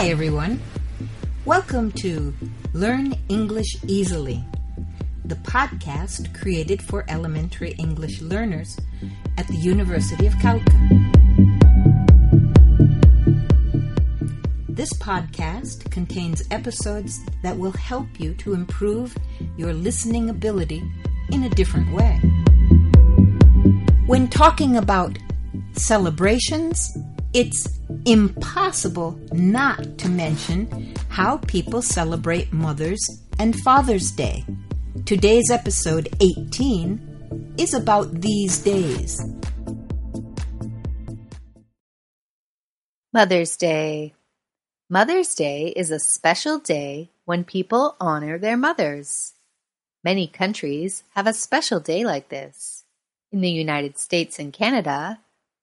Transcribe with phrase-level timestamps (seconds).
[0.00, 0.62] Hi, everyone.
[1.44, 2.32] Welcome to
[2.72, 4.42] Learn English Easily,
[5.26, 8.78] the podcast created for elementary English learners
[9.36, 10.72] at the University of Calca.
[14.70, 19.14] This podcast contains episodes that will help you to improve
[19.58, 20.82] your listening ability
[21.30, 22.18] in a different way.
[24.06, 25.18] When talking about
[25.74, 26.96] celebrations,
[27.34, 33.00] it's impossible not to mention how people celebrate Mother's
[33.38, 34.44] and Father's Day.
[35.04, 39.20] Today's episode 18 is about these days.
[43.12, 44.14] Mother's Day.
[44.88, 49.34] Mother's Day is a special day when people honor their mothers.
[50.02, 52.84] Many countries have a special day like this.
[53.32, 55.20] In the United States and Canada,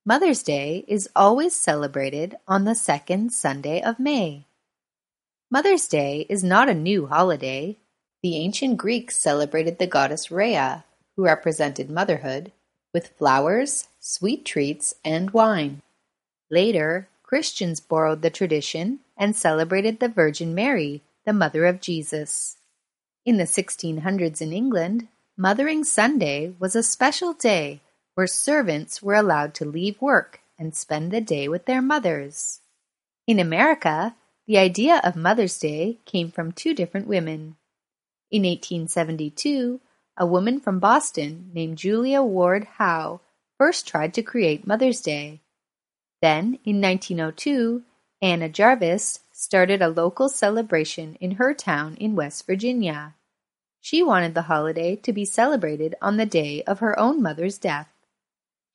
[0.08, 4.46] Mother's Day is always celebrated on the second Sunday of May.
[5.52, 7.76] Mother's Day is not a new holiday.
[8.24, 10.86] The ancient Greeks celebrated the goddess Rhea,
[11.18, 12.54] who represented motherhood,
[12.94, 15.82] with flowers, sweet treats, and wine.
[16.50, 22.56] Later, Christians borrowed the tradition and celebrated the Virgin Mary, the mother of Jesus.
[23.26, 27.82] In the 1600s in England, Mothering Sunday was a special day
[28.18, 32.62] where servants were allowed to leave work and spend the day with their mothers.
[33.28, 34.16] In America,
[34.48, 37.58] the idea of Mother's Day came from two different women.
[38.32, 39.80] In 1872,
[40.18, 43.22] a woman from Boston named Julia Ward Howe
[43.56, 45.42] first tried to create Mother's Day.
[46.20, 47.84] Then, in 1902,
[48.20, 53.14] Anna Jarvis started a local celebration in her town in West Virginia.
[53.80, 57.90] She wanted the holiday to be celebrated on the day of her own mother's death.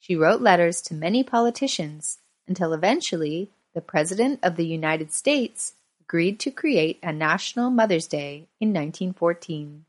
[0.02, 2.18] She wrote letters to many politicians
[2.48, 8.48] until eventually the President of the United States agreed to create a National Mother's Day
[8.60, 9.84] in 1914.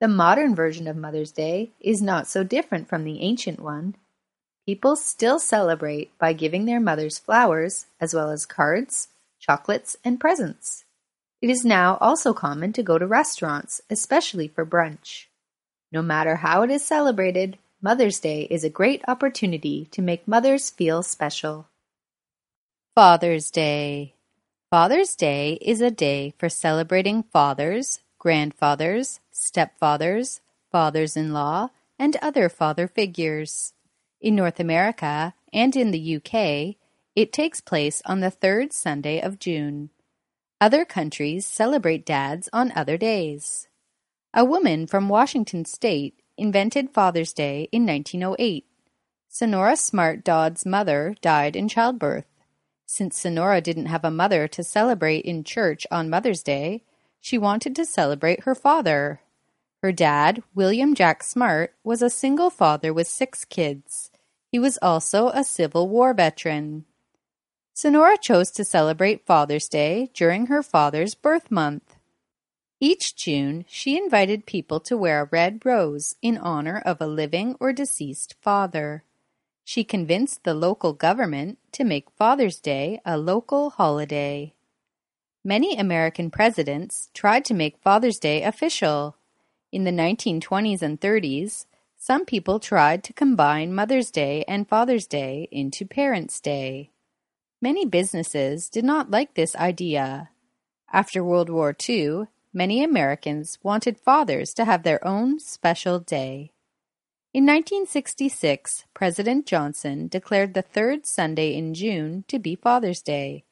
[0.00, 3.96] The modern version of Mother's Day is not so different from the ancient one.
[4.64, 9.08] People still celebrate by giving their mothers flowers as well as cards,
[9.40, 10.84] chocolates, and presents.
[11.42, 15.24] It is now also common to go to restaurants, especially for brunch.
[15.90, 20.70] No matter how it is celebrated, Mother's Day is a great opportunity to make mothers
[20.70, 21.68] feel special.
[22.96, 24.16] Father's Day.
[24.72, 30.40] Father's Day is a day for celebrating fathers, grandfathers, stepfathers,
[30.72, 33.72] fathers in law, and other father figures.
[34.20, 36.74] In North America and in the UK,
[37.14, 39.90] it takes place on the third Sunday of June.
[40.60, 43.68] Other countries celebrate dads on other days.
[44.34, 48.66] A woman from Washington State invented Father's Day in 1908.
[49.28, 52.26] Sonora Smart Dodd's mother died in childbirth.
[52.86, 56.84] Since Sonora didn't have a mother to celebrate in church on Mother's Day,
[57.20, 59.20] she wanted to celebrate her father.
[59.82, 64.10] Her dad, William Jack Smart, was a single father with six kids.
[64.50, 66.84] He was also a Civil War veteran.
[67.74, 71.95] Sonora chose to celebrate Father's Day during her father's birth month.
[72.78, 77.56] Each June, she invited people to wear a red rose in honor of a living
[77.58, 79.02] or deceased father.
[79.64, 84.52] She convinced the local government to make Father's Day a local holiday.
[85.42, 89.16] Many American presidents tried to make Father's Day official.
[89.72, 91.64] In the 1920s and 30s,
[91.96, 96.90] some people tried to combine Mother's Day and Father's Day into Parents' Day.
[97.62, 100.28] Many businesses did not like this idea.
[100.92, 102.26] After World War II,
[102.56, 106.50] many Americans wanted fathers to have their own special day.
[107.34, 113.44] In 1966, President Johnson declared the third Sunday in June to be Father's Day.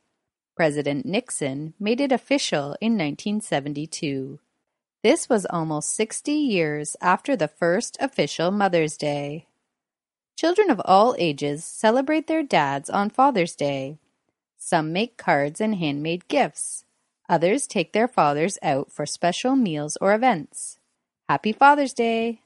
[0.57, 4.41] President Nixon made it official in 1972.
[5.03, 9.49] This was almost 60 years after the first official Mother's Day.
[10.39, 13.99] Children of all ages celebrate their dads on Father's Day.
[14.57, 16.87] Some make cards and handmade gifts.
[17.29, 20.79] Others take their fathers out for special meals or events.
[21.29, 22.41] Happy Father's Day!